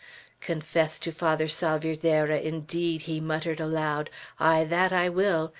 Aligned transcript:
"Confess 0.39 0.97
to 0.97 1.11
Father 1.11 1.47
Salvierderra, 1.47 2.39
indeed!" 2.39 3.01
he 3.03 3.19
muttered 3.21 3.59
aloud. 3.59 4.09
"Ay, 4.39 4.63
that 4.63 4.89
will 5.13 5.49
I. 5.49 5.49